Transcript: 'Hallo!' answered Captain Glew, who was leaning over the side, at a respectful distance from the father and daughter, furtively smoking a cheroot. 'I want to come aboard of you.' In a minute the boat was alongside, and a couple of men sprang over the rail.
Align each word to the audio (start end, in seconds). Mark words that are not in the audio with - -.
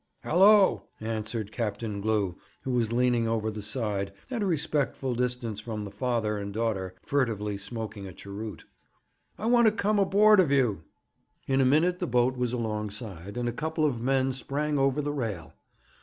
'Hallo!' 0.23 0.87
answered 0.99 1.51
Captain 1.51 2.01
Glew, 2.01 2.35
who 2.63 2.71
was 2.71 2.91
leaning 2.91 3.27
over 3.27 3.51
the 3.51 3.61
side, 3.61 4.11
at 4.31 4.41
a 4.41 4.47
respectful 4.47 5.13
distance 5.13 5.59
from 5.59 5.85
the 5.85 5.91
father 5.91 6.39
and 6.39 6.51
daughter, 6.55 6.95
furtively 7.03 7.55
smoking 7.55 8.07
a 8.07 8.11
cheroot. 8.13 8.65
'I 9.37 9.45
want 9.45 9.65
to 9.67 9.71
come 9.71 9.99
aboard 9.99 10.39
of 10.39 10.49
you.' 10.49 10.81
In 11.45 11.61
a 11.61 11.65
minute 11.65 11.99
the 11.99 12.07
boat 12.07 12.35
was 12.35 12.51
alongside, 12.51 13.37
and 13.37 13.47
a 13.47 13.51
couple 13.53 13.85
of 13.85 14.01
men 14.01 14.33
sprang 14.33 14.79
over 14.79 15.03
the 15.03 15.13
rail. 15.13 15.53